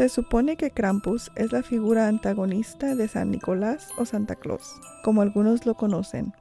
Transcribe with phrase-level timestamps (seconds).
[0.00, 5.20] Se supone que Krampus es la figura antagonista de San Nicolás o Santa Claus, como
[5.20, 6.32] algunos lo conocen,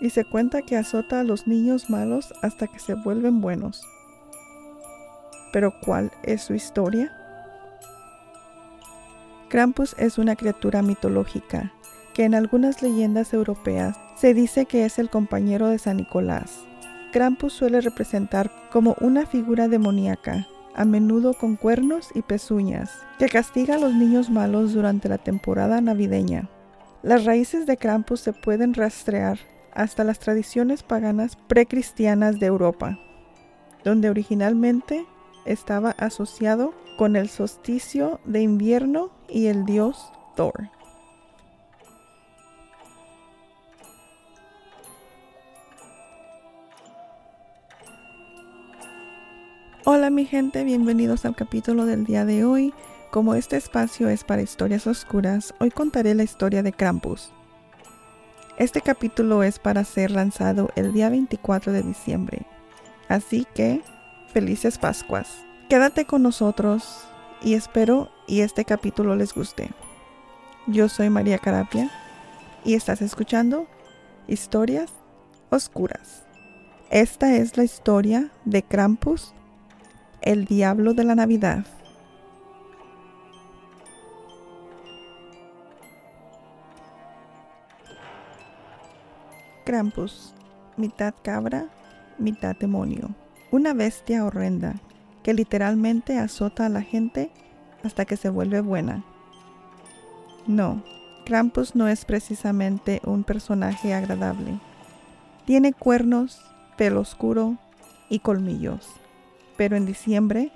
[0.00, 3.86] y se cuenta que azota a los niños malos hasta que se vuelven buenos.
[5.52, 7.12] Pero ¿cuál es su historia?
[9.50, 11.74] Krampus es una criatura mitológica
[12.14, 16.64] que en algunas leyendas europeas se dice que es el compañero de San Nicolás.
[17.12, 23.76] Krampus suele representar como una figura demoníaca, a menudo con cuernos y pezuñas, que castiga
[23.76, 26.48] a los niños malos durante la temporada navideña.
[27.02, 29.38] Las raíces de Krampus se pueden rastrear
[29.72, 32.98] hasta las tradiciones paganas precristianas de Europa,
[33.84, 35.06] donde originalmente
[35.46, 40.75] estaba asociado con el solsticio de invierno y el dios Thor.
[49.88, 52.74] Hola mi gente, bienvenidos al capítulo del día de hoy.
[53.12, 57.30] Como este espacio es para historias oscuras, hoy contaré la historia de Krampus.
[58.58, 62.46] Este capítulo es para ser lanzado el día 24 de diciembre,
[63.08, 63.80] así que
[64.32, 65.44] felices Pascuas.
[65.68, 67.06] Quédate con nosotros
[67.40, 69.70] y espero y este capítulo les guste.
[70.66, 71.92] Yo soy María Carapia
[72.64, 73.68] y estás escuchando
[74.26, 74.90] Historias
[75.48, 76.24] Oscuras.
[76.90, 79.32] Esta es la historia de Krampus,
[80.22, 81.64] el diablo de la Navidad.
[89.64, 90.32] Krampus,
[90.76, 91.66] mitad cabra,
[92.18, 93.10] mitad demonio,
[93.50, 94.76] una bestia horrenda
[95.22, 97.30] que literalmente azota a la gente
[97.82, 99.04] hasta que se vuelve buena.
[100.46, 100.84] No,
[101.24, 104.60] Krampus no es precisamente un personaje agradable.
[105.44, 106.40] Tiene cuernos,
[106.76, 107.56] pelo oscuro
[108.08, 108.88] y colmillos.
[109.56, 110.52] Pero en diciembre,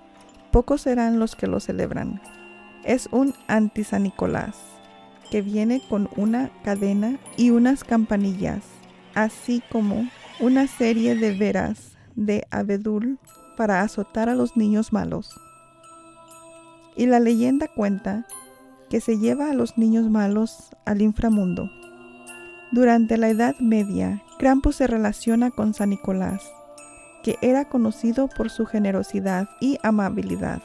[0.51, 2.21] pocos serán los que lo celebran.
[2.85, 4.57] Es un anti-San Nicolás,
[5.31, 8.63] que viene con una cadena y unas campanillas,
[9.15, 10.09] así como
[10.41, 13.19] una serie de veras de abedul
[13.57, 15.39] para azotar a los niños malos.
[16.97, 18.27] Y la leyenda cuenta
[18.89, 21.71] que se lleva a los niños malos al inframundo.
[22.73, 26.43] Durante la Edad Media, Krampus se relaciona con San Nicolás,
[27.23, 30.63] que era conocido por su generosidad y amabilidad.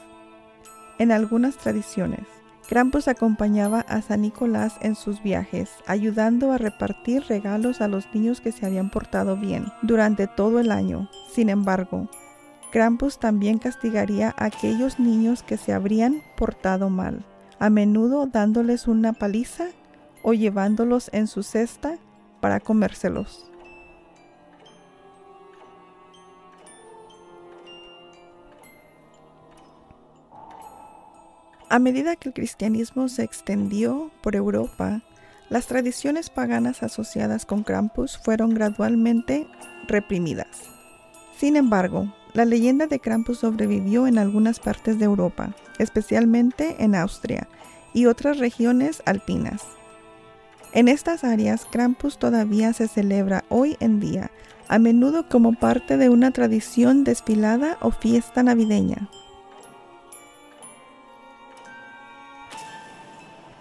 [0.98, 2.26] En algunas tradiciones,
[2.68, 8.42] Krampus acompañaba a San Nicolás en sus viajes, ayudando a repartir regalos a los niños
[8.42, 11.10] que se habían portado bien durante todo el año.
[11.32, 12.10] Sin embargo,
[12.72, 17.24] Krampus también castigaría a aquellos niños que se habrían portado mal,
[17.60, 19.68] a menudo dándoles una paliza
[20.24, 22.00] o llevándolos en su cesta
[22.42, 23.52] para comérselos.
[31.76, 35.02] A medida que el cristianismo se extendió por Europa,
[35.50, 39.46] las tradiciones paganas asociadas con Krampus fueron gradualmente
[39.86, 40.48] reprimidas.
[41.38, 47.50] Sin embargo, la leyenda de Krampus sobrevivió en algunas partes de Europa, especialmente en Austria
[47.94, 49.62] y otras regiones alpinas.
[50.72, 54.32] En estas áreas, Krampus todavía se celebra hoy en día,
[54.70, 59.10] a menudo como parte de una tradición desfilada o fiesta navideña.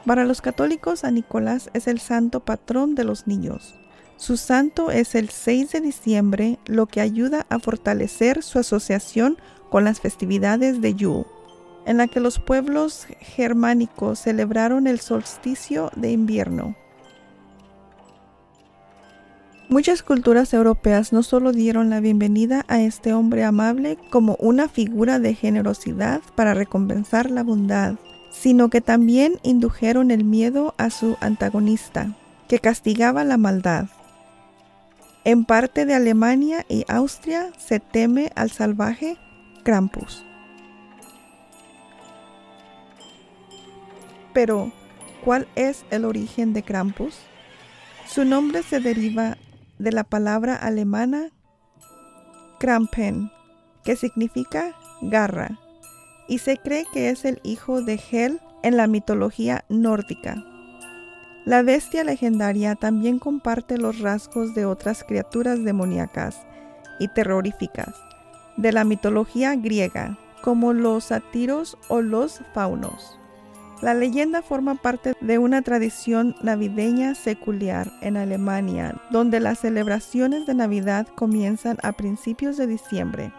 [0.06, 3.74] Para los católicos, San Nicolás es el santo patrón de los niños.
[4.16, 9.38] Su santo es el 6 de diciembre, lo que ayuda a fortalecer su asociación
[9.70, 11.24] con las festividades de Yule,
[11.86, 16.76] en la que los pueblos germánicos celebraron el solsticio de invierno.
[19.70, 25.18] Muchas culturas europeas no solo dieron la bienvenida a este hombre amable como una figura
[25.18, 27.96] de generosidad para recompensar la bondad,
[28.34, 32.14] sino que también indujeron el miedo a su antagonista,
[32.48, 33.86] que castigaba la maldad.
[35.24, 39.16] En parte de Alemania y Austria se teme al salvaje
[39.62, 40.26] Krampus.
[44.34, 44.72] Pero,
[45.24, 47.16] ¿cuál es el origen de Krampus?
[48.06, 49.38] Su nombre se deriva
[49.78, 51.30] de la palabra alemana
[52.58, 53.30] Krampen,
[53.84, 55.58] que significa garra,
[56.28, 60.42] y se cree que es el hijo de Hel en la mitología nórdica.
[61.44, 66.46] La bestia legendaria también comparte los rasgos de otras criaturas demoníacas
[66.98, 67.94] y terroríficas
[68.56, 73.18] de la mitología griega, como los sátiros o los faunos.
[73.82, 80.54] La leyenda forma parte de una tradición navideña secular en Alemania, donde las celebraciones de
[80.54, 83.32] Navidad comienzan a principios de diciembre.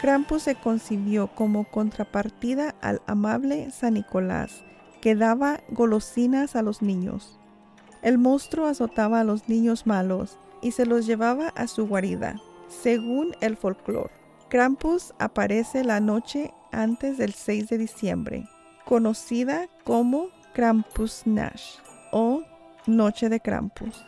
[0.00, 4.64] Krampus se concibió como contrapartida al amable San Nicolás,
[5.00, 7.38] que daba golosinas a los niños.
[8.02, 13.36] El monstruo azotaba a los niños malos y se los llevaba a su guarida, según
[13.40, 14.10] el folclore.
[14.48, 18.48] Krampus aparece la noche antes del 6 de diciembre,
[18.84, 21.80] conocida como Krampusnacht
[22.10, 22.42] o
[22.86, 24.04] Noche de Krampus.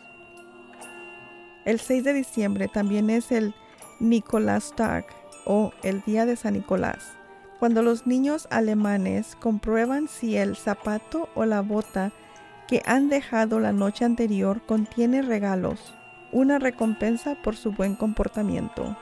[1.65, 3.55] El 6 de diciembre también es el
[3.99, 5.05] Nikolastag
[5.45, 7.13] o el Día de San Nicolás,
[7.59, 12.11] cuando los niños alemanes comprueban si el zapato o la bota
[12.67, 15.93] que han dejado la noche anterior contiene regalos,
[16.31, 18.97] una recompensa por su buen comportamiento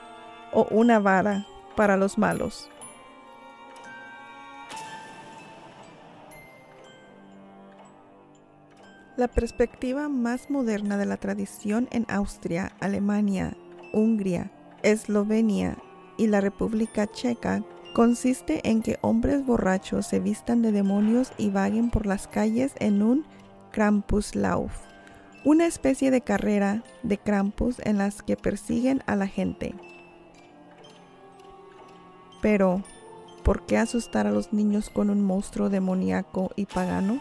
[0.52, 1.46] o una vara
[1.76, 2.70] para los malos.
[9.16, 13.56] La perspectiva más moderna de la tradición en Austria, Alemania,
[13.92, 14.50] Hungría,
[14.82, 15.78] Eslovenia
[16.16, 17.62] y la República Checa
[17.94, 23.02] consiste en que hombres borrachos se vistan de demonios y vaguen por las calles en
[23.02, 23.24] un
[23.70, 24.72] Krampuslauf,
[25.44, 29.74] una especie de carrera de Krampus en las que persiguen a la gente.
[32.42, 32.82] Pero,
[33.42, 37.18] ¿por qué asustar a los niños con un monstruo demoníaco y pagano?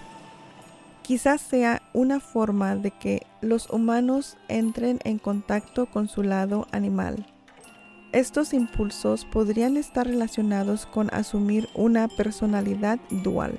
[1.01, 7.32] Quizás sea una forma de que los humanos entren en contacto con su lado animal.
[8.13, 13.57] Estos impulsos podrían estar relacionados con asumir una personalidad dual,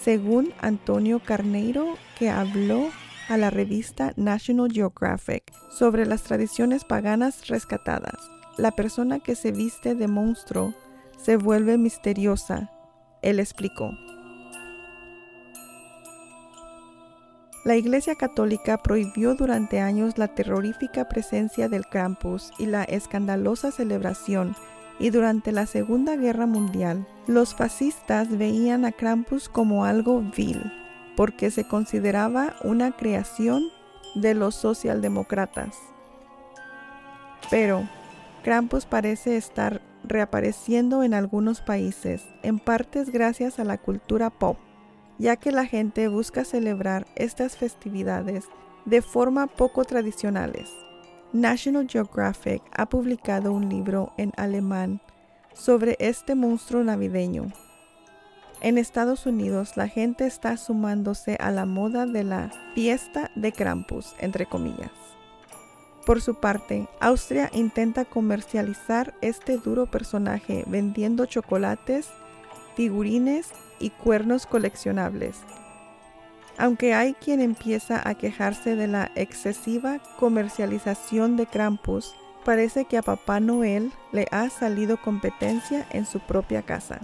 [0.00, 2.86] según Antonio Carneiro, que habló
[3.28, 8.14] a la revista National Geographic sobre las tradiciones paganas rescatadas.
[8.56, 10.72] La persona que se viste de monstruo
[11.18, 12.70] se vuelve misteriosa,
[13.22, 13.90] él explicó.
[17.62, 24.56] La Iglesia Católica prohibió durante años la terrorífica presencia del Krampus y la escandalosa celebración,
[24.98, 30.72] y durante la Segunda Guerra Mundial, los fascistas veían a Krampus como algo vil,
[31.16, 33.62] porque se consideraba una creación
[34.14, 35.76] de los socialdemócratas.
[37.50, 37.86] Pero
[38.42, 44.56] Krampus parece estar reapareciendo en algunos países, en partes gracias a la cultura pop
[45.20, 48.46] ya que la gente busca celebrar estas festividades
[48.86, 50.70] de forma poco tradicionales.
[51.34, 55.02] National Geographic ha publicado un libro en alemán
[55.52, 57.52] sobre este monstruo navideño.
[58.62, 64.14] En Estados Unidos la gente está sumándose a la moda de la fiesta de Krampus,
[64.20, 64.90] entre comillas.
[66.06, 72.08] Por su parte, Austria intenta comercializar este duro personaje vendiendo chocolates,
[72.74, 75.38] figurines y cuernos coleccionables.
[76.58, 83.02] Aunque hay quien empieza a quejarse de la excesiva comercialización de Krampus, parece que a
[83.02, 87.00] Papá Noel le ha salido competencia en su propia casa.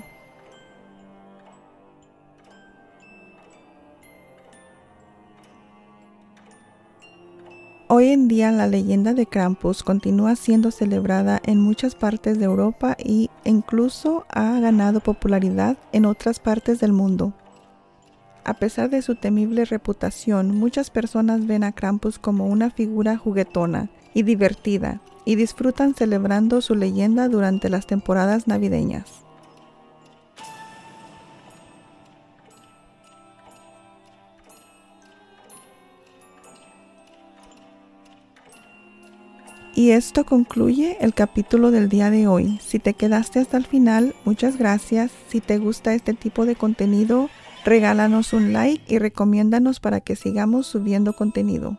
[7.89, 12.97] Hoy en día la leyenda de Krampus continúa siendo celebrada en muchas partes de Europa
[12.99, 17.33] e incluso ha ganado popularidad en otras partes del mundo.
[18.43, 23.89] A pesar de su temible reputación, muchas personas ven a Krampus como una figura juguetona
[24.15, 29.26] y divertida y disfrutan celebrando su leyenda durante las temporadas navideñas.
[39.77, 42.59] Y esto concluye el capítulo del día de hoy.
[42.65, 45.13] Si te quedaste hasta el final, muchas gracias.
[45.29, 47.29] Si te gusta este tipo de contenido,
[47.63, 51.77] regálanos un like y recomiéndanos para que sigamos subiendo contenido.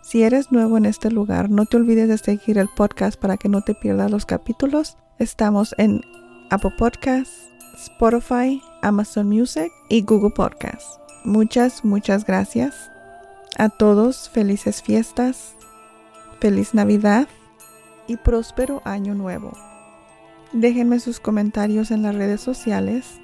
[0.00, 3.50] Si eres nuevo en este lugar, no te olvides de seguir el podcast para que
[3.50, 4.96] no te pierdas los capítulos.
[5.18, 6.00] Estamos en
[6.48, 10.98] Apple Podcasts, Spotify, Amazon Music y Google Podcasts.
[11.24, 12.90] Muchas, muchas gracias.
[13.58, 15.57] A todos, felices fiestas
[16.40, 17.28] feliz Navidad
[18.06, 19.52] y próspero año nuevo.
[20.52, 23.20] Déjenme sus comentarios en las redes sociales.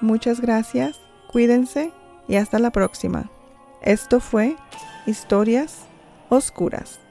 [0.00, 1.00] Muchas gracias,
[1.30, 1.92] cuídense
[2.28, 3.30] y hasta la próxima.
[3.82, 4.56] Esto fue
[5.06, 5.80] Historias
[6.28, 7.01] Oscuras.